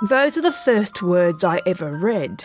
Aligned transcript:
Those 0.00 0.38
are 0.38 0.42
the 0.42 0.52
first 0.52 1.02
words 1.02 1.42
I 1.42 1.60
ever 1.66 1.90
read. 1.90 2.44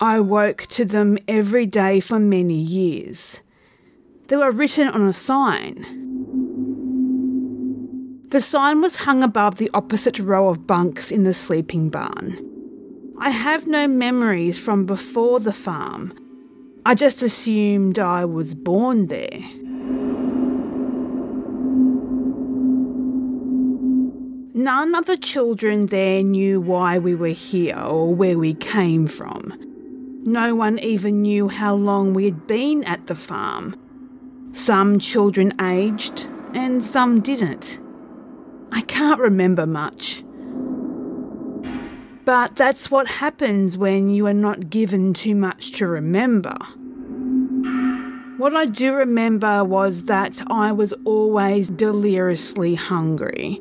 I 0.00 0.20
woke 0.20 0.62
to 0.68 0.86
them 0.86 1.18
every 1.28 1.66
day 1.66 2.00
for 2.00 2.18
many 2.18 2.54
years. 2.54 3.42
They 4.28 4.36
were 4.36 4.50
written 4.50 4.88
on 4.88 5.06
a 5.06 5.12
sign. 5.12 5.84
The 8.30 8.40
sign 8.40 8.80
was 8.80 8.96
hung 8.96 9.22
above 9.22 9.56
the 9.56 9.70
opposite 9.74 10.18
row 10.18 10.48
of 10.48 10.66
bunks 10.66 11.12
in 11.12 11.24
the 11.24 11.34
sleeping 11.34 11.90
barn. 11.90 12.40
I 13.18 13.28
have 13.28 13.66
no 13.66 13.86
memories 13.86 14.58
from 14.58 14.86
before 14.86 15.40
the 15.40 15.52
farm. 15.52 16.14
I 16.86 16.94
just 16.94 17.20
assumed 17.22 17.98
I 17.98 18.24
was 18.24 18.54
born 18.54 19.08
there. 19.08 19.40
None 24.64 24.94
of 24.94 25.04
the 25.04 25.18
children 25.18 25.88
there 25.88 26.22
knew 26.22 26.58
why 26.58 26.96
we 26.98 27.14
were 27.14 27.36
here 27.36 27.76
or 27.78 28.14
where 28.14 28.38
we 28.38 28.54
came 28.54 29.06
from. 29.06 29.52
No 30.24 30.54
one 30.54 30.78
even 30.78 31.20
knew 31.20 31.48
how 31.50 31.74
long 31.74 32.14
we 32.14 32.24
had 32.24 32.46
been 32.46 32.82
at 32.84 33.06
the 33.06 33.14
farm. 33.14 33.76
Some 34.54 34.98
children 34.98 35.52
aged, 35.60 36.30
and 36.54 36.82
some 36.82 37.20
didn't. 37.20 37.78
I 38.72 38.80
can't 38.80 39.20
remember 39.20 39.66
much. 39.66 40.24
But 42.24 42.56
that's 42.56 42.90
what 42.90 43.06
happens 43.06 43.76
when 43.76 44.08
you 44.08 44.26
are 44.26 44.32
not 44.32 44.70
given 44.70 45.12
too 45.12 45.34
much 45.34 45.72
to 45.72 45.86
remember. 45.86 46.56
What 48.38 48.56
I 48.56 48.64
do 48.64 48.94
remember 48.94 49.62
was 49.62 50.04
that 50.04 50.42
I 50.50 50.72
was 50.72 50.94
always 51.04 51.68
deliriously 51.68 52.76
hungry. 52.76 53.60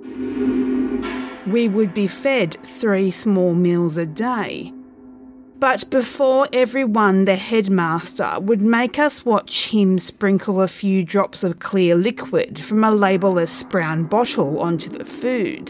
We 1.53 1.67
would 1.67 1.93
be 1.93 2.07
fed 2.07 2.57
three 2.63 3.11
small 3.11 3.53
meals 3.53 3.95
a 3.95 4.07
day. 4.07 4.73
But 5.59 5.87
before 5.91 6.47
everyone, 6.51 7.25
the 7.25 7.35
headmaster 7.35 8.39
would 8.39 8.59
make 8.59 8.97
us 8.97 9.23
watch 9.23 9.69
him 9.69 9.99
sprinkle 9.99 10.63
a 10.63 10.67
few 10.67 11.03
drops 11.03 11.43
of 11.43 11.59
clear 11.59 11.93
liquid 11.93 12.65
from 12.65 12.83
a 12.83 12.89
labelless 12.89 13.61
brown 13.61 14.05
bottle 14.05 14.57
onto 14.59 14.89
the 14.89 15.05
food. 15.05 15.69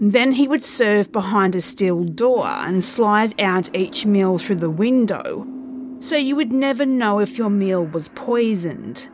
Then 0.00 0.30
he 0.30 0.46
would 0.46 0.64
serve 0.64 1.10
behind 1.10 1.56
a 1.56 1.60
steel 1.62 2.04
door 2.04 2.46
and 2.46 2.84
slide 2.84 3.34
out 3.40 3.74
each 3.74 4.06
meal 4.06 4.38
through 4.38 4.62
the 4.62 4.70
window, 4.70 5.44
so 5.98 6.14
you 6.14 6.36
would 6.36 6.52
never 6.52 6.86
know 6.86 7.18
if 7.18 7.36
your 7.36 7.50
meal 7.50 7.84
was 7.84 8.10
poisoned. 8.10 9.08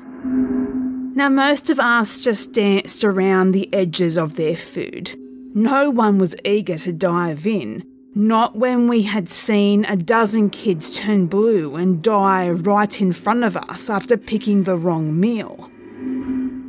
Now, 1.14 1.28
most 1.28 1.68
of 1.68 1.78
us 1.78 2.20
just 2.20 2.54
danced 2.54 3.04
around 3.04 3.52
the 3.52 3.72
edges 3.72 4.16
of 4.16 4.36
their 4.36 4.56
food. 4.56 5.14
No 5.54 5.90
one 5.90 6.18
was 6.18 6.34
eager 6.42 6.78
to 6.78 6.92
dive 6.94 7.46
in, 7.46 7.84
not 8.14 8.56
when 8.56 8.88
we 8.88 9.02
had 9.02 9.28
seen 9.28 9.84
a 9.84 9.94
dozen 9.94 10.48
kids 10.48 10.90
turn 10.90 11.26
blue 11.26 11.76
and 11.76 12.02
die 12.02 12.48
right 12.48 12.98
in 12.98 13.12
front 13.12 13.44
of 13.44 13.58
us 13.58 13.90
after 13.90 14.16
picking 14.16 14.62
the 14.62 14.78
wrong 14.78 15.20
meal. 15.20 15.70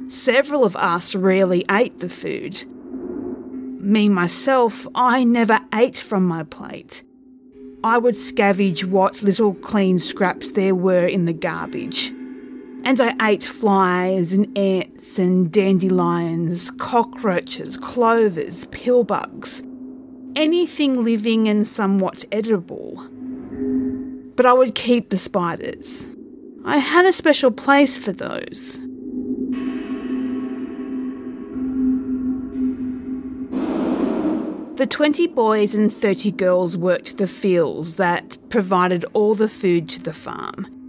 Several 0.09 0.66
of 0.66 0.75
us 0.75 1.16
rarely 1.16 1.63
ate 1.72 2.00
the 2.00 2.09
food. 2.09 2.66
Me, 3.81 4.09
myself, 4.09 4.85
I 4.94 5.23
never 5.23 5.62
ate 5.73 5.96
from 5.96 6.25
my 6.28 6.44
plate. 6.44 7.01
I 7.81 7.97
would 7.97 8.16
scavenge 8.16 8.84
what 8.84 9.23
little 9.23 9.53
clean 9.53 10.00
scraps 10.00 10.51
there 10.51 10.75
were 10.75 11.07
in 11.07 11.23
the 11.23 11.34
garbage 11.34 12.13
and 12.83 12.99
I 12.99 13.16
ate 13.29 13.44
flies 13.44 14.33
and 14.33 14.57
ants 14.57 15.17
and 15.17 15.49
dandelions, 15.51 16.69
cockroaches, 16.71 17.77
clovers, 17.77 18.66
pillbugs, 18.66 19.63
anything 20.35 21.03
living 21.03 21.47
and 21.47 21.66
somewhat 21.66 22.25
edible. 22.31 23.07
But 24.35 24.45
I 24.45 24.53
would 24.53 24.75
keep 24.75 25.09
the 25.09 25.17
spiders. 25.17 26.07
I 26.66 26.79
had 26.79 27.05
a 27.05 27.13
special 27.13 27.51
place 27.51 27.97
for 27.97 28.11
those. 28.11 28.79
The 34.75 34.88
20 34.88 35.27
boys 35.27 35.75
and 35.75 35.93
30 35.93 36.31
girls 36.31 36.75
worked 36.75 37.17
the 37.17 37.27
fields 37.27 37.95
that 37.95 38.38
provided 38.49 39.05
all 39.13 39.35
the 39.35 39.47
food 39.47 39.88
to 39.89 40.01
the 40.01 40.13
farm 40.13 40.82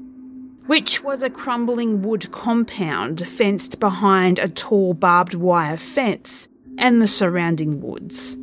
which 0.67 1.03
was 1.03 1.23
a 1.23 1.31
crumbling 1.31 2.03
wood 2.03 2.31
compound 2.33 3.27
fenced 3.29 3.79
behind 3.81 4.39
a 4.39 4.49
tall 4.49 4.95
barbed 4.95 5.35
wire 5.35 5.77
fence 5.77 6.49
and 6.79 7.01
the 7.01 7.09
surrounding 7.09 7.81
woods. 7.81 8.37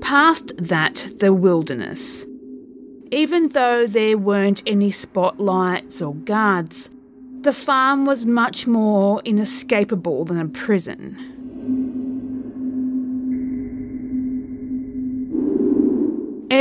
Past 0.00 0.52
that, 0.58 1.08
the 1.18 1.32
wilderness. 1.32 2.26
Even 3.10 3.50
though 3.50 3.86
there 3.86 4.18
weren't 4.18 4.62
any 4.66 4.90
spotlights 4.90 6.02
or 6.02 6.14
guards, 6.14 6.90
the 7.40 7.52
farm 7.52 8.06
was 8.06 8.26
much 8.26 8.66
more 8.66 9.20
inescapable 9.24 10.24
than 10.24 10.38
a 10.38 10.48
prison. 10.48 11.31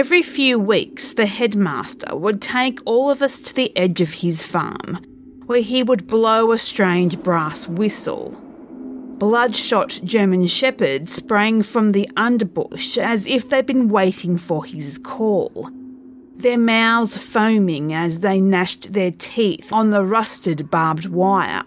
Every 0.02 0.24
few 0.24 0.58
weeks, 0.58 1.14
the 1.14 1.28
headmaster 1.28 2.16
would 2.16 2.42
take 2.42 2.80
all 2.86 3.12
of 3.12 3.22
us 3.22 3.40
to 3.42 3.54
the 3.54 3.72
edge 3.78 4.02
of 4.02 4.16
his 4.16 4.42
farm, 4.42 5.06
where 5.46 5.62
he 5.62 5.84
would 5.84 6.08
blow 6.08 6.52
a 6.52 6.58
strange 6.58 7.22
brass 7.22 7.68
whistle. 7.68 8.32
Bloodshot 9.20 10.00
German 10.04 10.48
shepherds 10.48 11.14
sprang 11.14 11.62
from 11.62 11.92
the 11.92 12.10
underbush 12.18 12.98
as 12.98 13.28
if 13.28 13.48
they'd 13.48 13.68
been 13.68 13.90
waiting 13.90 14.40
for 14.40 14.66
his 14.66 14.98
call, 14.98 15.70
their 16.36 16.58
mouths 16.58 17.16
foaming 17.16 17.94
as 17.94 18.22
they 18.22 18.42
gnashed 18.42 18.94
their 18.94 19.12
teeth 19.12 19.72
on 19.72 19.92
the 19.92 20.04
rusted 20.04 20.72
barbed 20.72 21.06
wire. 21.06 21.64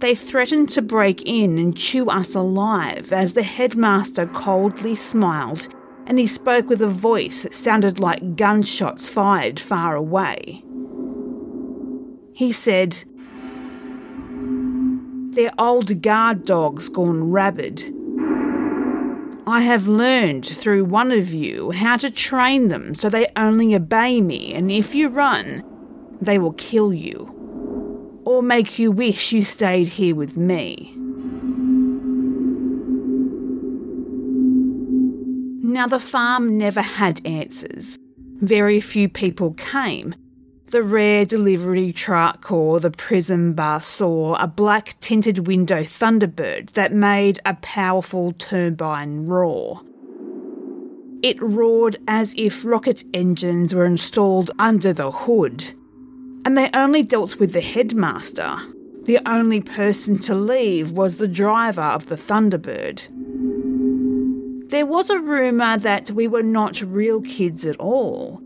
They 0.00 0.14
threatened 0.14 0.68
to 0.72 0.82
break 0.82 1.22
in 1.22 1.56
and 1.56 1.74
chew 1.74 2.10
us 2.10 2.34
alive 2.34 3.10
as 3.10 3.32
the 3.32 3.42
headmaster 3.42 4.26
coldly 4.26 4.94
smiled 4.94 5.74
and 6.08 6.18
he 6.18 6.26
spoke 6.26 6.70
with 6.70 6.80
a 6.80 6.88
voice 6.88 7.42
that 7.42 7.52
sounded 7.52 8.00
like 8.00 8.34
gunshots 8.34 9.06
fired 9.06 9.60
far 9.60 9.94
away. 9.94 10.64
He 12.32 12.50
said, 12.50 13.04
They're 15.34 15.52
old 15.58 16.00
guard 16.00 16.44
dogs 16.44 16.88
gone 16.88 17.30
rabid. 17.30 17.94
I 19.46 19.60
have 19.60 19.86
learned 19.86 20.46
through 20.46 20.86
one 20.86 21.12
of 21.12 21.28
you 21.28 21.72
how 21.72 21.98
to 21.98 22.10
train 22.10 22.68
them 22.68 22.94
so 22.94 23.10
they 23.10 23.30
only 23.36 23.74
obey 23.74 24.22
me, 24.22 24.54
and 24.54 24.72
if 24.72 24.94
you 24.94 25.08
run, 25.08 25.62
they 26.22 26.38
will 26.38 26.54
kill 26.54 26.94
you. 26.94 27.34
Or 28.24 28.42
make 28.42 28.78
you 28.78 28.90
wish 28.90 29.32
you 29.32 29.42
stayed 29.42 29.88
here 29.88 30.14
with 30.14 30.38
me. 30.38 30.94
Now, 35.78 35.86
the 35.86 36.00
farm 36.00 36.58
never 36.58 36.82
had 36.82 37.24
answers. 37.24 37.98
Very 38.40 38.80
few 38.80 39.08
people 39.08 39.52
came. 39.52 40.16
The 40.72 40.82
rare 40.82 41.24
delivery 41.24 41.92
truck 41.92 42.50
or 42.50 42.80
the 42.80 42.90
prison 42.90 43.52
bus 43.52 44.00
or 44.00 44.36
a 44.40 44.48
black 44.48 44.98
tinted 44.98 45.46
window 45.46 45.84
Thunderbird 45.84 46.72
that 46.72 46.92
made 46.92 47.38
a 47.46 47.54
powerful 47.54 48.32
turbine 48.32 49.26
roar. 49.26 49.82
It 51.22 51.40
roared 51.40 51.98
as 52.08 52.34
if 52.36 52.64
rocket 52.64 53.04
engines 53.14 53.72
were 53.72 53.86
installed 53.86 54.50
under 54.58 54.92
the 54.92 55.12
hood. 55.12 55.62
And 56.44 56.58
they 56.58 56.70
only 56.74 57.04
dealt 57.04 57.36
with 57.36 57.52
the 57.52 57.60
headmaster. 57.60 58.58
The 59.04 59.20
only 59.24 59.60
person 59.60 60.18
to 60.22 60.34
leave 60.34 60.90
was 60.90 61.18
the 61.18 61.28
driver 61.28 61.82
of 61.82 62.08
the 62.08 62.16
Thunderbird. 62.16 63.06
There 64.68 64.84
was 64.84 65.08
a 65.08 65.18
rumour 65.18 65.78
that 65.78 66.10
we 66.10 66.28
were 66.28 66.42
not 66.42 66.82
real 66.82 67.22
kids 67.22 67.64
at 67.64 67.76
all, 67.76 68.42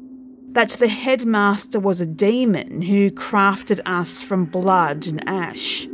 that 0.53 0.71
the 0.71 0.87
headmaster 0.87 1.81
was 1.81 2.01
a 2.01 2.07
demon 2.07 2.83
who 2.83 3.11
crafted 3.11 3.81
us 3.85 4.23
from 4.23 4.45
blood 4.45 5.09
and 5.09 5.29
ash. 5.29 5.89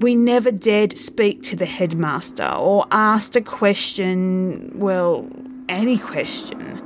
We 0.00 0.16
never 0.16 0.50
dared 0.50 0.98
speak 0.98 1.44
to 1.44 1.54
the 1.54 1.66
headmaster 1.66 2.52
or 2.56 2.88
asked 2.90 3.36
a 3.36 3.40
question, 3.40 4.72
well, 4.74 5.28
any 5.68 5.96
question. 5.96 6.82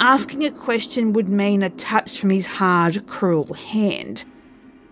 Asking 0.00 0.44
a 0.44 0.50
question 0.50 1.12
would 1.12 1.28
mean 1.28 1.62
a 1.62 1.70
touch 1.70 2.18
from 2.18 2.30
his 2.30 2.46
hard, 2.46 3.06
cruel 3.06 3.54
hand. 3.54 4.24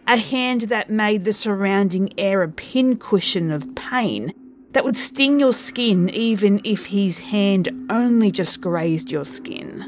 A 0.07 0.19
hand 0.19 0.63
that 0.63 0.89
made 0.89 1.25
the 1.25 1.33
surrounding 1.33 2.13
air 2.17 2.43
a 2.43 2.49
pincushion 2.49 3.51
of 3.51 3.75
pain 3.75 4.33
that 4.77 4.85
would 4.85 4.95
sting 4.95 5.41
your 5.41 5.55
skin 5.55 6.11
even 6.11 6.61
if 6.63 6.85
his 6.85 7.19
hand 7.19 7.67
only 7.89 8.31
just 8.31 8.61
grazed 8.61 9.11
your 9.11 9.25
skin. 9.25 9.81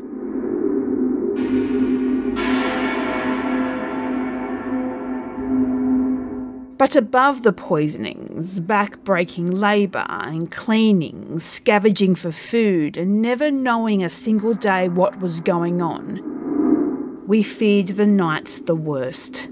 But 6.78 6.96
above 6.96 7.42
the 7.42 7.52
poisonings, 7.52 8.60
back-breaking 8.60 9.50
labour 9.50 10.06
and 10.08 10.50
cleaning, 10.50 11.38
scavenging 11.38 12.14
for 12.14 12.32
food, 12.32 12.96
and 12.96 13.20
never 13.20 13.50
knowing 13.50 14.02
a 14.02 14.08
single 14.08 14.54
day 14.54 14.88
what 14.88 15.20
was 15.20 15.40
going 15.40 15.82
on, 15.82 17.26
we 17.26 17.42
feared 17.42 17.88
the 17.88 18.06
nights 18.06 18.60
the 18.60 18.74
worst. 18.74 19.50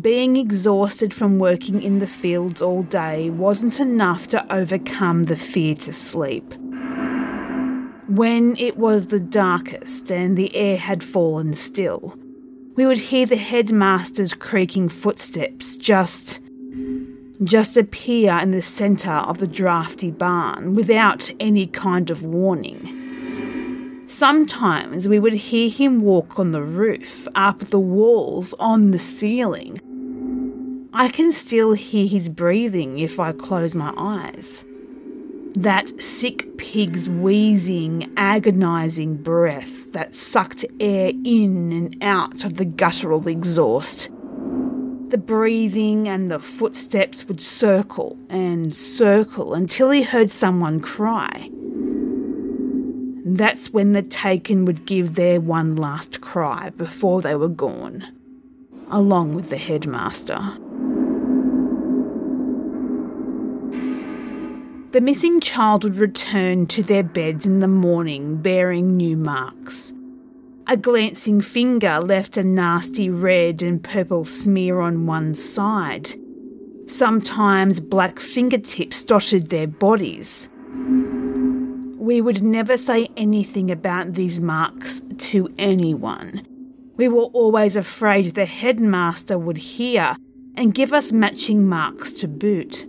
Being 0.00 0.36
exhausted 0.36 1.14
from 1.14 1.38
working 1.38 1.80
in 1.80 2.00
the 2.00 2.06
fields 2.06 2.60
all 2.60 2.82
day 2.82 3.30
wasn't 3.30 3.78
enough 3.78 4.26
to 4.28 4.52
overcome 4.52 5.24
the 5.24 5.36
fear 5.36 5.76
to 5.76 5.92
sleep. 5.92 6.54
When 8.08 8.56
it 8.56 8.76
was 8.76 9.06
the 9.06 9.20
darkest 9.20 10.10
and 10.10 10.36
the 10.36 10.54
air 10.56 10.78
had 10.78 11.04
fallen 11.04 11.54
still, 11.54 12.18
we 12.74 12.86
would 12.86 12.98
hear 12.98 13.24
the 13.24 13.36
headmaster's 13.36 14.34
creaking 14.34 14.88
footsteps 14.88 15.76
just 15.76 16.40
just 17.42 17.76
appear 17.76 18.38
in 18.38 18.52
the 18.52 18.62
centre 18.62 19.10
of 19.10 19.38
the 19.38 19.46
drafty 19.46 20.10
barn 20.10 20.74
without 20.74 21.30
any 21.38 21.66
kind 21.66 22.10
of 22.10 22.22
warning. 22.22 23.03
Sometimes 24.14 25.08
we 25.08 25.18
would 25.18 25.32
hear 25.32 25.68
him 25.68 26.02
walk 26.02 26.38
on 26.38 26.52
the 26.52 26.62
roof, 26.62 27.26
up 27.34 27.58
the 27.58 27.80
walls, 27.80 28.54
on 28.60 28.92
the 28.92 28.98
ceiling. 29.00 29.80
I 30.92 31.08
can 31.08 31.32
still 31.32 31.72
hear 31.72 32.06
his 32.06 32.28
breathing 32.28 33.00
if 33.00 33.18
I 33.18 33.32
close 33.32 33.74
my 33.74 33.92
eyes 33.96 34.64
that 35.56 36.00
sick 36.00 36.56
pig's 36.58 37.08
wheezing, 37.08 38.12
agonising 38.16 39.16
breath 39.16 39.92
that 39.92 40.14
sucked 40.14 40.64
air 40.78 41.10
in 41.24 41.72
and 41.72 41.96
out 42.00 42.44
of 42.44 42.54
the 42.54 42.64
guttural 42.64 43.26
exhaust. 43.26 44.10
The 45.08 45.18
breathing 45.18 46.06
and 46.06 46.30
the 46.30 46.38
footsteps 46.38 47.26
would 47.26 47.40
circle 47.40 48.16
and 48.28 48.76
circle 48.76 49.54
until 49.54 49.90
he 49.90 50.02
heard 50.02 50.30
someone 50.30 50.78
cry. 50.78 51.50
That's 53.26 53.72
when 53.72 53.92
the 53.92 54.02
taken 54.02 54.66
would 54.66 54.84
give 54.84 55.14
their 55.14 55.40
one 55.40 55.76
last 55.76 56.20
cry 56.20 56.68
before 56.70 57.22
they 57.22 57.34
were 57.34 57.48
gone, 57.48 58.04
along 58.90 59.34
with 59.34 59.48
the 59.48 59.56
headmaster. 59.56 60.38
The 64.92 65.00
missing 65.00 65.40
child 65.40 65.84
would 65.84 65.96
return 65.96 66.66
to 66.66 66.82
their 66.82 67.02
beds 67.02 67.46
in 67.46 67.60
the 67.60 67.66
morning 67.66 68.36
bearing 68.36 68.96
new 68.96 69.16
marks. 69.16 69.94
A 70.66 70.76
glancing 70.76 71.40
finger 71.40 72.00
left 72.00 72.36
a 72.36 72.44
nasty 72.44 73.08
red 73.08 73.62
and 73.62 73.82
purple 73.82 74.26
smear 74.26 74.80
on 74.80 75.06
one 75.06 75.34
side. 75.34 76.10
Sometimes 76.86 77.80
black 77.80 78.20
fingertips 78.20 79.02
dotted 79.02 79.48
their 79.48 79.66
bodies. 79.66 80.50
We 82.04 82.20
would 82.20 82.42
never 82.42 82.76
say 82.76 83.08
anything 83.16 83.70
about 83.70 84.12
these 84.12 84.38
marks 84.38 85.00
to 85.00 85.48
anyone. 85.56 86.46
We 86.98 87.08
were 87.08 87.22
always 87.32 87.76
afraid 87.76 88.34
the 88.34 88.44
headmaster 88.44 89.38
would 89.38 89.56
hear 89.56 90.14
and 90.54 90.74
give 90.74 90.92
us 90.92 91.12
matching 91.12 91.66
marks 91.66 92.12
to 92.12 92.28
boot. 92.28 92.84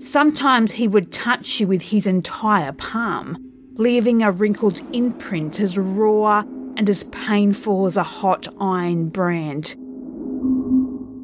Sometimes 0.00 0.70
he 0.70 0.86
would 0.86 1.10
touch 1.10 1.58
you 1.58 1.66
with 1.66 1.82
his 1.82 2.06
entire 2.06 2.70
palm, 2.70 3.38
leaving 3.72 4.22
a 4.22 4.30
wrinkled 4.30 4.80
imprint 4.94 5.58
as 5.58 5.76
raw 5.76 6.44
and 6.76 6.88
as 6.88 7.02
painful 7.02 7.86
as 7.86 7.96
a 7.96 8.04
hot 8.04 8.46
iron 8.60 9.08
brand. 9.08 9.74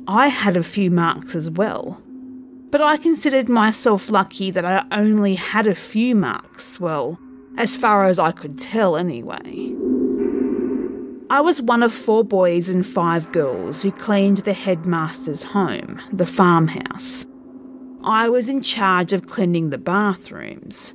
I 0.09 0.27
had 0.27 0.57
a 0.57 0.65
few 0.65 0.91
marks 0.91 1.37
as 1.37 1.49
well, 1.49 2.03
but 2.71 2.81
I 2.81 2.97
considered 2.97 3.49
myself 3.49 4.11
lucky 4.11 4.51
that 4.51 4.65
I 4.65 4.85
only 4.93 5.35
had 5.35 5.67
a 5.67 5.75
few 5.75 6.15
marks, 6.15 6.79
well, 6.79 7.19
as 7.57 7.77
far 7.77 8.05
as 8.05 8.19
I 8.19 8.33
could 8.33 8.59
tell 8.59 8.97
anyway. 8.97 9.75
I 11.31 11.41
was 11.41 11.63
one 11.63 11.83
of 11.83 11.95
four 11.95 12.25
boys 12.25 12.69
and 12.69 12.87
five 12.87 13.31
girls 13.31 13.83
who 13.83 13.93
cleaned 13.93 14.39
the 14.39 14.53
headmaster's 14.53 15.45
home, 15.45 16.01
the 16.11 16.27
farmhouse. 16.27 17.27
I 18.03 18.29
was 18.29 18.49
in 18.49 18.63
charge 18.63 19.13
of 19.13 19.27
cleaning 19.27 19.71
the 19.71 19.79
bathrooms. 19.79 20.95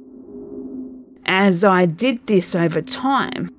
As 1.25 1.63
I 1.63 1.85
did 1.85 2.25
this 2.27 2.53
over 2.53 2.81
time, 2.81 3.49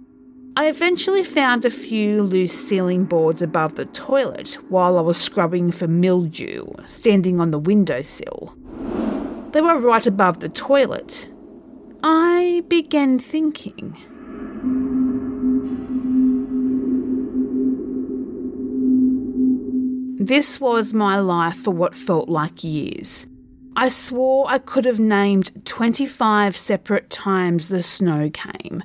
I 0.59 0.69
eventually 0.69 1.23
found 1.23 1.67
a 1.67 1.71
few 1.71 2.23
loose 2.23 2.55
ceiling 2.55 3.05
boards 3.05 3.43
above 3.43 3.75
the 3.75 3.85
toilet 3.85 4.55
while 4.71 4.97
I 4.97 5.03
was 5.03 5.19
scrubbing 5.19 5.71
for 5.71 5.87
mildew, 5.87 6.65
standing 6.87 7.41
on 7.41 7.51
the 7.51 7.59
windowsill. 7.59 8.57
They 9.53 9.61
were 9.61 9.79
right 9.79 10.07
above 10.07 10.41
the 10.41 10.49
toilet. 10.49 11.29
I 12.03 12.65
began 12.69 13.19
thinking. 13.19 13.99
This 20.19 20.59
was 20.59 20.95
my 20.95 21.21
life 21.21 21.57
for 21.57 21.73
what 21.73 21.95
felt 21.95 22.31
like 22.31 22.65
years. 22.65 23.27
I 23.77 23.91
swore 23.91 24.47
I 24.49 24.57
could 24.57 24.87
have 24.87 24.99
named 24.99 25.67
25 25.67 26.57
separate 26.57 27.11
times 27.11 27.69
the 27.69 27.83
snow 27.83 28.31
came. 28.31 28.85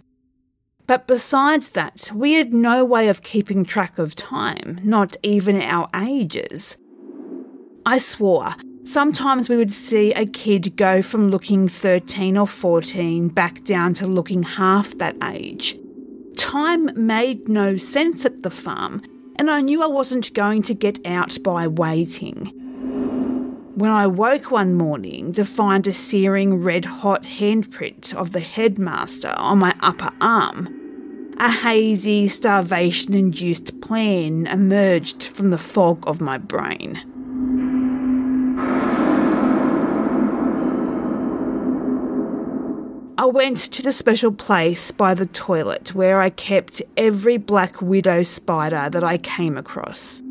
But 0.88 1.08
besides 1.08 1.70
that, 1.70 2.12
we 2.14 2.34
had 2.34 2.54
no 2.54 2.84
way 2.84 3.08
of 3.08 3.24
keeping 3.24 3.64
track 3.64 3.98
of 3.98 4.16
time, 4.16 4.80
not 4.84 5.16
even 5.24 5.62
our 5.62 5.90
ages. 5.96 6.78
I 7.86 7.98
swore 7.98 8.56
sometimes 8.84 9.50
we 9.50 9.58
would 9.58 9.72
see 9.72 10.14
a 10.14 10.26
kid 10.26 10.76
go 10.76 11.02
from 11.02 11.30
looking 11.30 11.68
13 11.68 12.38
or 12.38 12.48
14 12.48 13.30
back 13.30 13.64
down 13.64 13.94
to 13.96 14.08
looking 14.08 14.44
half 14.44 14.98
that 14.98 15.16
age. 15.24 15.78
Time 16.36 16.90
made 16.96 17.48
no 17.48 17.78
sense 17.78 18.26
at 18.26 18.44
the 18.44 18.50
farm, 18.50 19.02
and 19.38 19.50
I 19.50 19.62
knew 19.62 19.84
I 19.84 19.88
wasn't 19.88 20.34
going 20.34 20.62
to 20.64 20.74
get 20.74 21.06
out 21.06 21.38
by 21.44 21.68
waiting 21.68 22.61
when 23.82 23.90
I 23.90 24.06
woke 24.06 24.52
one 24.52 24.76
morning 24.76 25.34
to 25.34 25.44
find 25.44 25.88
a 25.88 25.92
searing 25.92 26.62
red 26.62 26.86
hot 26.86 27.24
handprint 27.24 28.14
of 28.14 28.32
the 28.32 28.40
headmaster 28.40 29.34
on 29.38 29.58
my 29.58 29.76
upper 29.80 30.12
arm. 30.22 31.34
A 31.40 31.50
hazy, 31.50 32.28
starvation 32.28 33.16
induced 33.16 33.82
plan 33.82 34.46
emerged 34.46 35.24
from 35.24 35.50
the 35.50 35.58
fog 35.58 36.04
of 36.06 36.22
my 36.22 36.38
brain. 36.38 37.02
I 43.18 43.26
went 43.26 43.58
to 43.58 43.82
the 43.82 43.92
special 43.92 44.32
place 44.32 44.92
by 44.92 45.16
the 45.16 45.26
toilet 45.26 45.96
where 45.96 46.22
I 46.22 46.30
kept 46.30 46.84
every 46.98 47.38
black 47.38 47.82
widow 47.82 48.22
spider 48.22 48.92
that 48.92 49.04
I 49.04 49.18
came 49.18 49.58
across. 49.58 50.22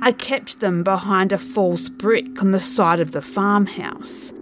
I 0.00 0.12
kept 0.12 0.60
them 0.60 0.82
behind 0.82 1.32
a 1.32 1.38
false 1.38 1.88
brick 1.88 2.40
on 2.40 2.52
the 2.52 2.60
side 2.60 3.00
of 3.00 3.12
the 3.12 3.22
farmhouse. 3.22 4.32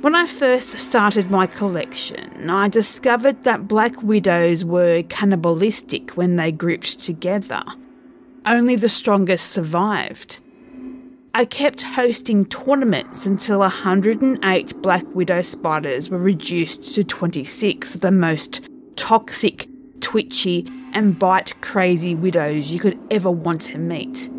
When 0.00 0.14
I 0.14 0.26
first 0.26 0.78
started 0.78 1.30
my 1.30 1.46
collection, 1.46 2.48
I 2.48 2.68
discovered 2.68 3.44
that 3.44 3.68
black 3.68 4.02
widows 4.02 4.64
were 4.64 5.02
cannibalistic 5.04 6.12
when 6.12 6.36
they 6.36 6.52
grouped 6.52 7.00
together. 7.00 7.62
Only 8.46 8.76
the 8.76 8.88
strongest 8.88 9.50
survived. 9.50 10.40
I 11.34 11.44
kept 11.44 11.82
hosting 11.82 12.46
tournaments 12.46 13.26
until 13.26 13.58
108 13.58 14.82
black 14.82 15.04
widow 15.14 15.42
spiders 15.42 16.08
were 16.08 16.18
reduced 16.18 16.94
to 16.94 17.04
26 17.04 17.94
of 17.94 18.00
the 18.00 18.10
most 18.10 18.66
toxic, 18.96 19.68
twitchy, 20.00 20.66
and 20.92 21.18
bite 21.18 21.60
crazy 21.60 22.14
widows 22.14 22.70
you 22.70 22.78
could 22.78 22.98
ever 23.10 23.30
want 23.30 23.62
to 23.62 23.78
meet. 23.78 24.30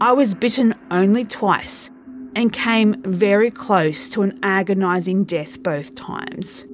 I 0.00 0.12
was 0.12 0.34
bitten 0.34 0.74
only 0.90 1.24
twice 1.24 1.90
and 2.36 2.52
came 2.52 3.02
very 3.02 3.50
close 3.50 4.08
to 4.10 4.22
an 4.22 4.38
agonising 4.42 5.24
death 5.24 5.62
both 5.62 5.94
times. 5.96 6.64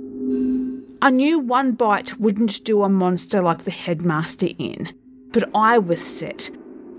I 1.01 1.11
knew 1.11 1.39
one 1.39 1.73
bite 1.73 2.19
wouldn't 2.19 2.65
do 2.65 2.83
a 2.83 2.89
monster 2.89 3.41
like 3.41 3.65
the 3.65 3.71
headmaster 3.71 4.49
in, 4.59 4.95
but 5.33 5.49
I 5.55 5.79
was 5.79 6.05
set. 6.05 6.51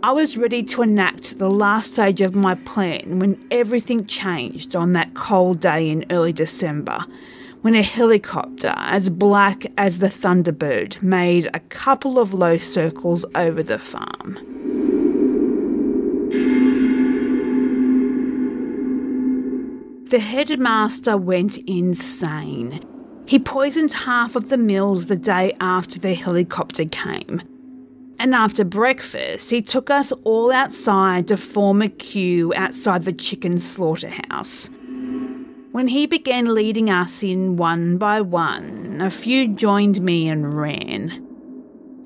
I 0.03 0.11
was 0.11 0.37
ready 0.37 0.61
to 0.63 0.83
enact 0.83 1.39
the 1.39 1.49
last 1.49 1.93
stage 1.93 2.21
of 2.21 2.35
my 2.35 2.55
plan 2.55 3.19
when 3.19 3.43
everything 3.49 4.05
changed 4.05 4.75
on 4.75 4.93
that 4.93 5.15
cold 5.15 5.59
day 5.59 5.89
in 5.89 6.05
early 6.11 6.33
December, 6.33 7.05
when 7.65 7.73
a 7.73 7.81
helicopter 7.81 8.71
as 8.77 9.09
black 9.09 9.65
as 9.75 9.97
the 9.97 10.05
Thunderbird 10.05 11.01
made 11.01 11.49
a 11.51 11.59
couple 11.59 12.19
of 12.19 12.31
low 12.31 12.59
circles 12.59 13.25
over 13.33 13.63
the 13.63 13.79
farm. 13.79 14.35
The 20.11 20.19
headmaster 20.19 21.17
went 21.17 21.57
insane. 21.57 22.85
He 23.25 23.39
poisoned 23.39 23.93
half 23.93 24.35
of 24.35 24.49
the 24.49 24.57
mills 24.57 25.07
the 25.07 25.15
day 25.15 25.57
after 25.59 25.97
the 25.97 26.13
helicopter 26.13 26.85
came. 26.85 27.41
And 28.19 28.35
after 28.35 28.63
breakfast, 28.63 29.49
he 29.49 29.63
took 29.63 29.89
us 29.89 30.11
all 30.23 30.51
outside 30.51 31.27
to 31.29 31.35
form 31.35 31.81
a 31.81 31.89
queue 31.89 32.53
outside 32.53 33.05
the 33.05 33.11
chicken 33.11 33.57
slaughterhouse. 33.57 34.69
When 35.75 35.89
he 35.89 36.07
began 36.07 36.53
leading 36.55 36.89
us 36.89 37.21
in 37.21 37.57
one 37.57 37.97
by 37.97 38.21
one, 38.21 39.01
a 39.01 39.11
few 39.11 39.49
joined 39.49 39.99
me 39.99 40.29
and 40.29 40.57
ran. 40.57 41.27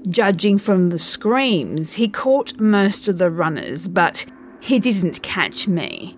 Judging 0.10 0.58
from 0.58 0.90
the 0.90 0.98
screams, 0.98 1.94
he 1.94 2.08
caught 2.08 2.60
most 2.60 3.08
of 3.08 3.20
the 3.20 3.30
runners, 3.30 3.88
but 3.88 4.26
he 4.60 4.80
didn't 4.80 5.22
catch 5.22 5.68
me. 5.68 6.18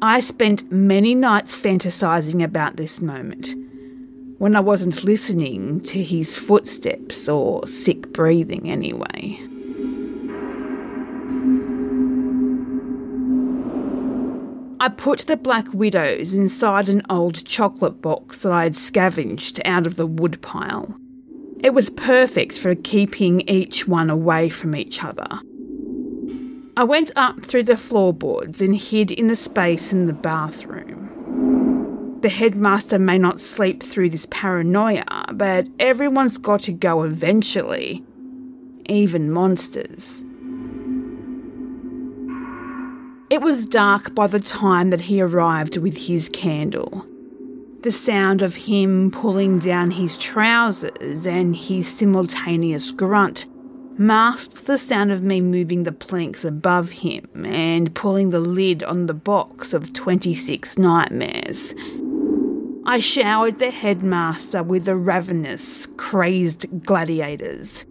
I 0.00 0.20
spent 0.20 0.72
many 0.72 1.14
nights 1.14 1.54
fantasizing 1.54 2.42
about 2.42 2.76
this 2.76 3.02
moment 3.02 3.54
when 4.38 4.56
I 4.56 4.60
wasn't 4.60 5.04
listening 5.04 5.82
to 5.82 6.02
his 6.02 6.38
footsteps 6.38 7.28
or 7.28 7.66
sick 7.66 8.14
breathing 8.14 8.70
anyway. 8.70 9.38
I 14.82 14.88
put 14.88 15.20
the 15.20 15.36
Black 15.36 15.72
Widows 15.72 16.34
inside 16.34 16.88
an 16.88 17.02
old 17.08 17.44
chocolate 17.44 18.02
box 18.02 18.42
that 18.42 18.50
I 18.50 18.64
had 18.64 18.74
scavenged 18.74 19.60
out 19.64 19.86
of 19.86 19.94
the 19.94 20.08
woodpile. 20.08 20.96
It 21.60 21.72
was 21.72 21.88
perfect 21.88 22.58
for 22.58 22.74
keeping 22.74 23.42
each 23.42 23.86
one 23.86 24.10
away 24.10 24.48
from 24.48 24.74
each 24.74 25.04
other. 25.04 25.28
I 26.76 26.82
went 26.82 27.12
up 27.14 27.44
through 27.44 27.62
the 27.62 27.76
floorboards 27.76 28.60
and 28.60 28.76
hid 28.76 29.12
in 29.12 29.28
the 29.28 29.36
space 29.36 29.92
in 29.92 30.08
the 30.08 30.12
bathroom. 30.12 32.18
The 32.20 32.28
headmaster 32.28 32.98
may 32.98 33.18
not 33.18 33.40
sleep 33.40 33.84
through 33.84 34.10
this 34.10 34.26
paranoia, 34.30 35.26
but 35.32 35.68
everyone's 35.78 36.38
got 36.38 36.62
to 36.62 36.72
go 36.72 37.04
eventually. 37.04 38.02
Even 38.86 39.30
monsters. 39.30 40.24
It 43.32 43.40
was 43.40 43.64
dark 43.64 44.14
by 44.14 44.26
the 44.26 44.40
time 44.40 44.90
that 44.90 45.00
he 45.00 45.22
arrived 45.22 45.78
with 45.78 45.96
his 45.96 46.28
candle. 46.28 47.06
The 47.80 47.90
sound 47.90 48.42
of 48.42 48.54
him 48.54 49.10
pulling 49.10 49.58
down 49.58 49.92
his 49.92 50.18
trousers 50.18 51.26
and 51.26 51.56
his 51.56 51.88
simultaneous 51.88 52.90
grunt 52.90 53.46
masked 53.96 54.66
the 54.66 54.76
sound 54.76 55.12
of 55.12 55.22
me 55.22 55.40
moving 55.40 55.84
the 55.84 55.92
planks 55.92 56.44
above 56.44 56.90
him 56.90 57.24
and 57.46 57.94
pulling 57.94 58.28
the 58.28 58.38
lid 58.38 58.82
on 58.82 59.06
the 59.06 59.14
box 59.14 59.72
of 59.72 59.94
26 59.94 60.76
nightmares. 60.76 61.74
I 62.84 62.98
showered 62.98 63.60
the 63.60 63.70
headmaster 63.70 64.62
with 64.62 64.84
the 64.84 64.94
ravenous, 64.96 65.86
crazed 65.96 66.84
gladiators. 66.84 67.86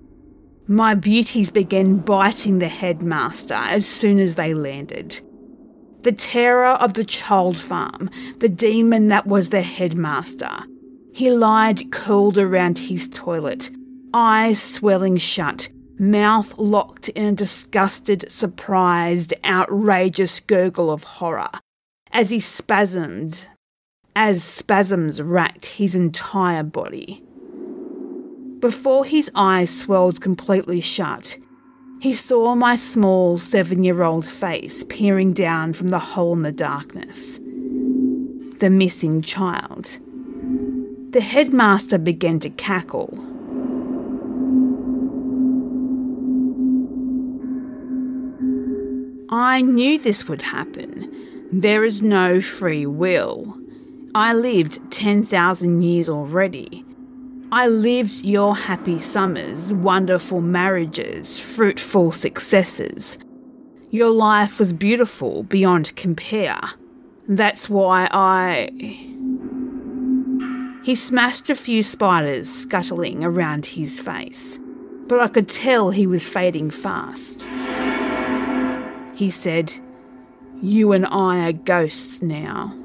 My 0.68 0.94
beauties 0.94 1.50
began 1.50 1.98
biting 1.98 2.60
the 2.60 2.68
headmaster 2.68 3.56
as 3.56 3.88
soon 3.88 4.20
as 4.20 4.36
they 4.36 4.54
landed. 4.54 5.20
The 6.04 6.12
terror 6.12 6.72
of 6.72 6.94
the 6.94 7.04
child 7.04 7.60
farm, 7.60 8.10
the 8.40 8.50
demon 8.50 9.08
that 9.10 9.28
was 9.28 9.50
the 9.50 9.62
headmaster. 9.62 10.50
He 11.14 11.30
lied 11.30 11.92
curled 11.92 12.38
around 12.38 12.80
his 12.80 13.08
toilet, 13.10 13.70
eyes 14.14 14.62
swelling 14.62 15.18
shut, 15.18 15.70
mouth 16.00 16.58
locked 16.58 17.10
in 17.10 17.26
a 17.26 17.32
disgusted, 17.34 18.32
surprised, 18.32 19.34
outrageous 19.46 20.40
gurgle 20.40 20.90
of 20.90 21.04
horror, 21.04 21.52
as 22.12 22.32
he 22.32 22.40
spasmed 22.40 23.48
as 24.16 24.44
spasms 24.44 25.22
racked 25.22 25.66
his 25.66 25.96
entire 25.96 26.64
body. 26.64 27.24
Before 28.60 29.06
his 29.06 29.30
eyes 29.36 29.76
swelled 29.76 30.22
completely 30.22 30.82
shut, 30.82 31.38
he 32.02 32.16
saw 32.16 32.56
my 32.56 32.76
small 32.76 33.38
seven 33.38 33.84
year 33.84 34.02
old 34.02 34.26
face 34.26 34.84
peering 34.86 35.34
down 35.34 35.72
from 35.72 35.90
the 35.90 36.00
hole 36.00 36.34
in 36.34 36.42
the 36.42 36.52
darkness. 36.52 37.38
The 38.58 38.72
missing 38.72 39.22
child. 39.22 40.00
The 41.12 41.22
headmaster 41.22 42.00
began 42.00 42.40
to 42.40 42.50
cackle. 42.50 43.14
I 49.30 49.62
knew 49.62 50.00
this 50.00 50.28
would 50.28 50.42
happen. 50.42 51.08
There 51.52 51.84
is 51.84 52.02
no 52.02 52.42
free 52.42 52.88
will. 52.88 53.56
I 54.16 54.34
lived 54.34 54.80
10,000 54.92 55.84
years 55.84 56.10
already. 56.10 56.84
I 57.54 57.68
lived 57.68 58.24
your 58.24 58.56
happy 58.56 59.02
summers, 59.02 59.74
wonderful 59.74 60.40
marriages, 60.40 61.38
fruitful 61.38 62.14
successes. 62.14 63.18
Your 63.90 64.10
life 64.10 64.58
was 64.58 64.72
beautiful 64.72 65.44
beyond 65.44 65.94
compare. 65.98 66.62
That's 67.28 67.70
why 67.70 68.08
I. 68.10 68.70
He 70.86 70.96
smashed 70.96 71.50
a 71.50 71.56
few 71.56 71.84
spiders 71.84 72.50
scuttling 72.50 73.22
around 73.22 73.66
his 73.66 74.00
face, 74.00 74.58
but 75.08 75.20
I 75.20 75.28
could 75.28 75.50
tell 75.50 75.90
he 75.90 76.08
was 76.08 76.26
fading 76.26 76.72
fast. 76.72 77.46
He 79.14 79.30
said, 79.30 79.74
You 80.62 80.94
and 80.94 81.06
I 81.06 81.50
are 81.50 81.52
ghosts 81.52 82.22
now. 82.22 82.81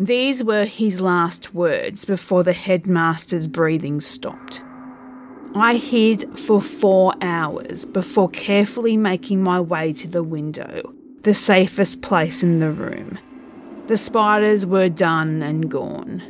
These 0.00 0.42
were 0.42 0.64
his 0.64 0.98
last 0.98 1.52
words 1.52 2.06
before 2.06 2.42
the 2.42 2.54
headmaster's 2.54 3.46
breathing 3.46 4.00
stopped. 4.00 4.64
I 5.54 5.74
hid 5.74 6.38
for 6.38 6.62
four 6.62 7.12
hours 7.20 7.84
before 7.84 8.30
carefully 8.30 8.96
making 8.96 9.42
my 9.42 9.60
way 9.60 9.92
to 9.92 10.08
the 10.08 10.22
window, 10.22 10.94
the 11.20 11.34
safest 11.34 12.00
place 12.00 12.42
in 12.42 12.60
the 12.60 12.70
room. 12.70 13.18
The 13.88 13.98
spiders 13.98 14.64
were 14.64 14.88
done 14.88 15.42
and 15.42 15.70
gone. 15.70 16.22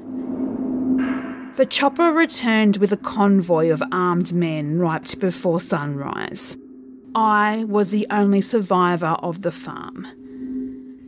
The 1.54 1.66
chopper 1.66 2.10
returned 2.10 2.78
with 2.78 2.90
a 2.90 2.96
convoy 2.96 3.70
of 3.70 3.84
armed 3.92 4.32
men 4.32 4.80
right 4.80 5.14
before 5.20 5.60
sunrise. 5.60 6.56
I 7.14 7.66
was 7.68 7.92
the 7.92 8.08
only 8.10 8.40
survivor 8.40 9.16
of 9.22 9.42
the 9.42 9.52
farm. 9.52 10.08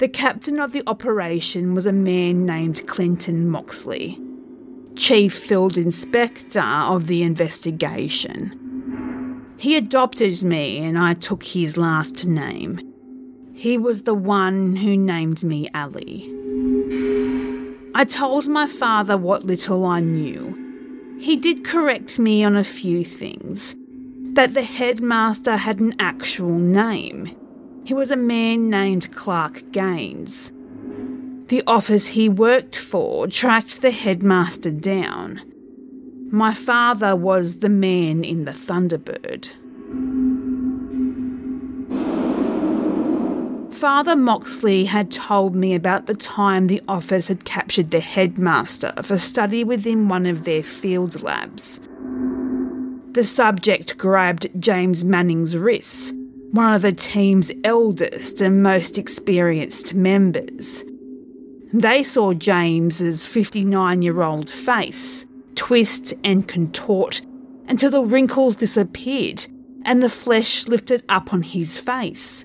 The 0.02 0.08
captain 0.08 0.58
of 0.58 0.72
the 0.72 0.82
operation 0.88 1.76
was 1.76 1.86
a 1.86 1.92
man 1.92 2.44
named 2.44 2.84
Clinton 2.88 3.48
Moxley, 3.48 4.20
chief 4.96 5.32
field 5.32 5.76
inspector 5.76 6.58
of 6.58 7.06
the 7.06 7.22
investigation. 7.22 9.44
He 9.58 9.76
adopted 9.76 10.42
me 10.42 10.78
and 10.78 10.98
I 10.98 11.14
took 11.14 11.44
his 11.44 11.76
last 11.76 12.26
name. 12.26 12.80
He 13.54 13.78
was 13.78 14.02
the 14.02 14.12
one 14.12 14.74
who 14.74 14.96
named 14.96 15.44
me 15.44 15.68
Ali. 15.72 16.28
I 17.94 18.04
told 18.04 18.48
my 18.48 18.66
father 18.66 19.16
what 19.16 19.44
little 19.44 19.86
I 19.86 20.00
knew. 20.00 21.16
He 21.20 21.36
did 21.36 21.64
correct 21.64 22.18
me 22.18 22.42
on 22.42 22.56
a 22.56 22.64
few 22.64 23.04
things. 23.04 23.76
That 24.32 24.54
the 24.54 24.64
headmaster 24.64 25.58
had 25.58 25.78
an 25.78 25.94
actual 26.00 26.58
name. 26.58 27.36
He 27.84 27.94
was 27.94 28.10
a 28.10 28.16
man 28.16 28.70
named 28.70 29.14
Clark 29.14 29.72
Gaines. 29.72 30.52
The 31.48 31.64
office 31.66 32.08
he 32.08 32.28
worked 32.28 32.76
for 32.76 33.26
tracked 33.26 33.82
the 33.82 33.90
headmaster 33.90 34.70
down. 34.70 35.42
My 36.30 36.54
father 36.54 37.16
was 37.16 37.56
the 37.56 37.68
man 37.68 38.24
in 38.24 38.44
the 38.44 38.52
Thunderbird. 38.52 39.48
Father 43.74 44.14
Moxley 44.14 44.84
had 44.84 45.10
told 45.10 45.56
me 45.56 45.74
about 45.74 46.06
the 46.06 46.14
time 46.14 46.68
the 46.68 46.80
office 46.86 47.26
had 47.26 47.44
captured 47.44 47.90
the 47.90 47.98
headmaster 47.98 48.94
for 49.02 49.18
study 49.18 49.64
within 49.64 50.08
one 50.08 50.24
of 50.24 50.44
their 50.44 50.62
field 50.62 51.20
labs. 51.20 51.80
The 53.10 53.24
subject 53.24 53.98
grabbed 53.98 54.48
James 54.60 55.04
Manning's 55.04 55.56
wrists 55.56 56.12
one 56.52 56.74
of 56.74 56.82
the 56.82 56.92
team's 56.92 57.50
eldest 57.64 58.42
and 58.42 58.62
most 58.62 58.98
experienced 58.98 59.94
members. 59.94 60.84
They 61.72 62.02
saw 62.02 62.34
James's 62.34 63.24
59 63.24 64.02
year 64.02 64.20
old 64.20 64.50
face 64.50 65.24
twist 65.54 66.12
and 66.22 66.46
contort 66.46 67.22
until 67.68 67.90
the 67.90 68.02
wrinkles 68.02 68.56
disappeared 68.56 69.46
and 69.86 70.02
the 70.02 70.10
flesh 70.10 70.68
lifted 70.68 71.02
up 71.08 71.32
on 71.32 71.42
his 71.42 71.78
face. 71.78 72.44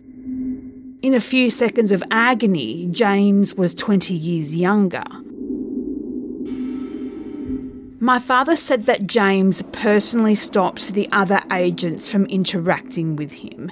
In 1.02 1.14
a 1.14 1.20
few 1.20 1.52
seconds 1.52 1.92
of 1.92 2.02
agony, 2.10 2.88
James 2.90 3.56
was 3.56 3.76
20 3.76 4.14
years 4.14 4.56
younger. 4.56 5.04
My 8.00 8.20
father 8.20 8.56
said 8.56 8.86
that 8.86 9.06
James 9.06 9.64
personally 9.74 10.36
stopped 10.36 10.94
the 10.94 11.10
other 11.12 11.42
agents 11.52 12.08
from 12.10 12.26
interacting 12.28 13.18
with 13.18 13.34
him 13.34 13.72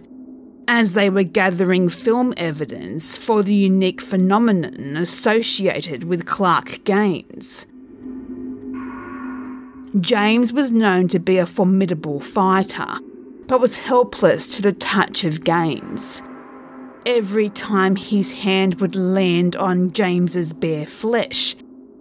as 0.67 0.93
they 0.93 1.09
were 1.09 1.23
gathering 1.23 1.89
film 1.89 2.33
evidence 2.37 3.15
for 3.15 3.43
the 3.43 3.53
unique 3.53 4.01
phenomenon 4.01 4.97
associated 4.97 6.03
with 6.03 6.25
Clark 6.25 6.83
Gaines. 6.83 7.65
James 9.99 10.51
was 10.51 10.71
known 10.71 11.07
to 11.07 11.19
be 11.19 11.37
a 11.37 11.45
formidable 11.45 12.19
fighter, 12.19 12.99
but 13.47 13.61
was 13.61 13.77
helpless 13.77 14.55
to 14.55 14.61
the 14.61 14.73
touch 14.73 15.23
of 15.23 15.43
Gaines. 15.43 16.21
Every 17.05 17.49
time 17.49 17.95
his 17.95 18.31
hand 18.31 18.81
would 18.81 18.95
land 18.95 19.55
on 19.55 19.91
James's 19.91 20.51
bare 20.53 20.85
flesh, 20.85 21.55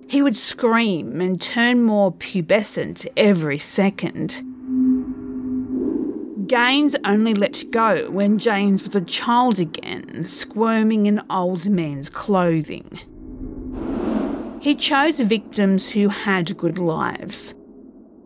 he 0.09 0.23
would 0.23 0.37
scream 0.37 1.21
and 1.21 1.40
turn 1.40 1.83
more 1.83 2.12
pubescent 2.12 3.06
every 3.16 3.59
second. 3.59 4.42
Gaines 6.47 6.97
only 7.05 7.33
let 7.33 7.65
go 7.71 8.11
when 8.11 8.39
James 8.39 8.83
was 8.83 8.95
a 8.95 9.01
child 9.01 9.59
again, 9.59 10.25
squirming 10.25 11.07
in 11.07 11.23
old 11.31 11.69
man's 11.69 12.09
clothing. 12.09 13.01
He 14.61 14.75
chose 14.75 15.21
victims 15.21 15.91
who 15.91 16.09
had 16.09 16.57
good 16.57 16.79
lives. 16.79 17.55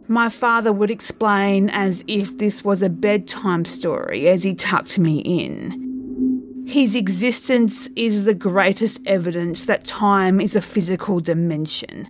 My 0.08 0.30
father 0.30 0.72
would 0.72 0.90
explain 0.90 1.68
as 1.68 2.02
if 2.08 2.38
this 2.38 2.64
was 2.64 2.80
a 2.80 2.88
bedtime 2.88 3.66
story 3.66 4.28
as 4.28 4.42
he 4.42 4.54
tucked 4.54 4.98
me 4.98 5.18
in. 5.18 6.64
His 6.66 6.96
existence 6.96 7.88
is 7.94 8.24
the 8.24 8.34
greatest 8.34 9.06
evidence 9.06 9.64
that 9.64 9.84
time 9.84 10.40
is 10.40 10.56
a 10.56 10.62
physical 10.62 11.20
dimension, 11.20 12.08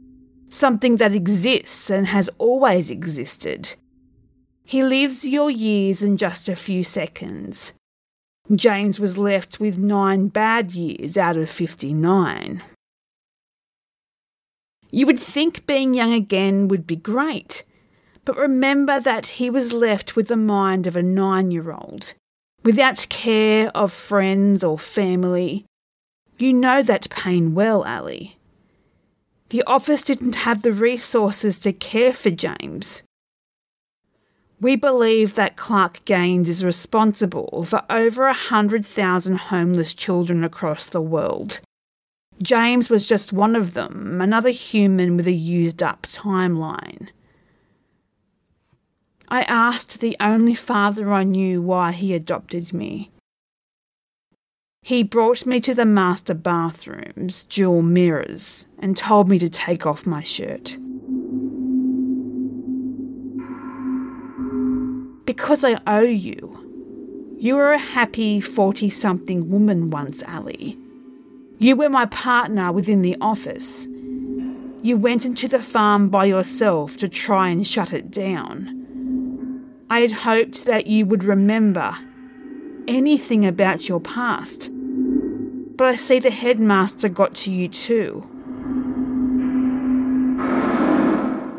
something 0.49 0.97
that 0.97 1.13
exists 1.13 1.91
and 1.91 2.07
has 2.07 2.31
always 2.39 2.91
existed. 2.91 3.75
He 4.69 4.83
lives 4.83 5.27
your 5.27 5.51
years 5.51 6.03
in 6.03 6.19
just 6.19 6.47
a 6.47 6.55
few 6.55 6.85
seconds. 6.85 7.73
James 8.55 9.01
was 9.01 9.17
left 9.17 9.59
with 9.59 9.79
nine 9.79 10.29
bad 10.29 10.73
years 10.73 11.17
out 11.17 11.39
of 11.39 11.49
59. 11.49 12.63
You 14.91 15.07
would 15.07 15.19
think 15.19 15.67
being 15.67 15.95
young 15.95 16.13
again 16.13 16.69
would 16.69 16.87
be 16.87 16.97
great, 16.97 17.65
but 18.27 18.37
remember 18.37 19.01
that 19.01 19.39
he 19.39 19.49
was 19.49 19.73
left 19.73 20.17
with 20.17 20.29
the 20.29 20.37
mind 20.37 20.87
of 20.87 20.97
a 20.97 21.03
nine 21.03 21.51
year 21.51 21.73
old 21.73 22.13
without 22.63 23.07
care 23.09 23.71
of 23.75 23.91
friends 23.91 24.63
or 24.63 24.79
family. 24.79 25.65
You 26.37 26.53
know 26.53 26.83
that 26.83 27.09
pain 27.09 27.55
well, 27.55 27.85
Ali. 27.85 28.37
The 29.49 29.63
office 29.63 30.03
didn't 30.03 30.45
have 30.45 30.61
the 30.61 30.75
resources 30.75 31.59
to 31.61 31.73
care 31.73 32.13
for 32.13 32.29
James. 32.29 33.03
We 34.61 34.75
believe 34.75 35.35
that 35.35 35.57
Clark 35.57 36.05
Gaines 36.05 36.49
is 36.49 36.65
responsible 36.65 37.65
for 37.65 37.83
over 37.89 38.25
a 38.25 38.33
100,000 38.33 39.37
homeless 39.37 39.95
children 39.95 40.43
across 40.43 40.87
the 40.87 41.01
world. 41.01 41.61
James 42.43 42.91
was 42.91 43.07
just 43.07 43.33
one 43.33 43.55
of 43.55 43.75
them, 43.75 44.21
another 44.21 44.51
human 44.51 45.17
with 45.17 45.29
a 45.29 45.33
used 45.33 45.83
up 45.83 46.03
timeline. 46.03 47.09
I 49.29 49.43
asked 49.43 50.01
the 50.01 50.17
only 50.19 50.55
father 50.55 51.13
I 51.13 51.23
knew 51.23 51.61
why 51.63 51.93
he 51.93 52.15
adopted 52.15 52.73
me. 52.73 53.11
He 54.83 55.03
brought 55.03 55.45
me 55.45 55.61
to 55.61 55.75
the 55.75 55.85
master 55.85 56.35
bathroom's 56.35 57.43
dual 57.45 57.83
mirrors 57.83 58.67
and 58.79 58.97
told 58.97 59.29
me 59.29 59.39
to 59.39 59.49
take 59.49 59.87
off 59.87 60.07
my 60.07 60.23
shirt. 60.23 60.79
Because 65.39 65.63
I 65.63 65.81
owe 65.87 66.01
you. 66.01 67.37
You 67.39 67.55
were 67.55 67.73
a 67.73 67.79
happy 67.79 68.41
40 68.41 68.91
something 68.91 69.49
woman 69.49 69.89
once, 69.89 70.25
Ali. 70.27 70.77
You 71.61 71.77
were 71.77 71.89
my 71.89 72.07
partner 72.07 72.73
within 72.73 73.03
the 73.03 73.17
office. 73.21 73.87
You 74.83 74.97
went 74.97 75.25
into 75.25 75.47
the 75.47 75.63
farm 75.63 76.09
by 76.09 76.25
yourself 76.25 76.97
to 76.97 77.09
try 77.09 77.51
and 77.51 77.65
shut 77.65 77.93
it 77.93 78.11
down. 78.11 79.65
I 79.89 80.01
had 80.01 80.11
hoped 80.11 80.65
that 80.65 80.89
you 80.89 81.07
would 81.07 81.23
remember 81.23 81.97
anything 82.89 83.47
about 83.47 83.89
your 83.89 84.01
past. 84.01 84.73
But 84.73 85.87
I 85.87 85.95
see 85.95 86.19
the 86.19 86.31
headmaster 86.31 87.09
got 87.09 87.37
to 87.37 87.53
you 87.53 87.69
too. 87.69 88.29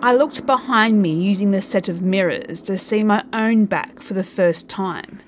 I 0.02 0.16
looked 0.16 0.46
behind 0.46 1.02
me 1.02 1.14
using 1.14 1.52
the 1.52 1.62
set 1.62 1.90
of 1.90 2.02
mirrors 2.02 2.62
to 2.64 2.78
see 2.78 3.04
my 3.04 3.26
own 3.34 3.66
back 3.66 4.00
for 4.00 4.14
the 4.14 4.24
first 4.24 4.70
time, 4.70 5.22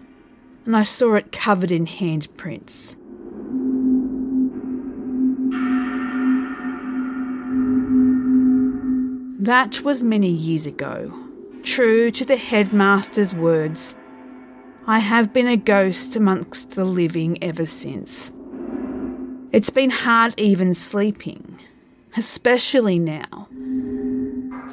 and 0.65 0.77
I 0.77 0.83
saw 0.83 1.15
it 1.15 1.33
covered 1.33 1.73
in 1.73 1.85
handprints. 1.85 2.95
That 9.43 9.81
was 9.81 10.03
many 10.03 10.29
years 10.29 10.65
ago. 10.65 11.11
True 11.63 12.09
to 12.11 12.23
the 12.23 12.37
headmaster's 12.37 13.33
words, 13.33 13.97
I 14.87 14.99
have 14.99 15.33
been 15.33 15.47
a 15.47 15.57
ghost 15.57 16.15
amongst 16.15 16.71
the 16.71 16.85
living 16.85 17.43
ever 17.43 17.65
since. 17.65 18.31
It's 19.51 19.69
been 19.69 19.89
hard 19.89 20.33
even 20.37 20.73
sleeping, 20.73 21.59
especially 22.15 22.99
now. 22.99 23.49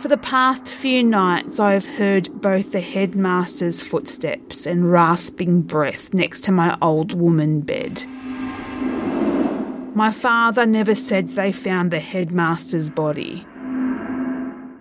For 0.01 0.07
the 0.07 0.17
past 0.17 0.69
few 0.69 1.03
nights, 1.03 1.59
I 1.59 1.73
have 1.73 1.85
heard 1.85 2.41
both 2.41 2.71
the 2.71 2.81
headmaster's 2.81 3.81
footsteps 3.81 4.65
and 4.65 4.93
rasping 4.93 5.63
breath 5.63 6.15
next 6.15 6.45
to 6.45 6.53
my 6.53 6.79
old 6.81 7.15
woman 7.15 7.63
bed. 7.63 8.05
My 9.97 10.13
father 10.13 10.67
never 10.67 10.95
said 10.95 11.31
they 11.31 11.51
found 11.51 11.91
the 11.91 11.99
headmaster's 11.99 12.91
body. 12.91 13.45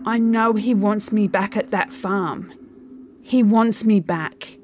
I 0.05 0.19
know 0.19 0.53
he 0.53 0.75
wants 0.75 1.11
me 1.11 1.27
back 1.27 1.57
at 1.57 1.71
that 1.71 1.91
farm. 1.91 2.53
He 3.23 3.41
wants 3.41 3.83
me 3.83 3.99
back. 3.99 4.55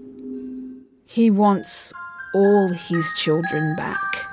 He 1.07 1.31
wants 1.31 1.91
all 2.35 2.67
his 2.67 3.11
children 3.13 3.75
back. 3.75 4.32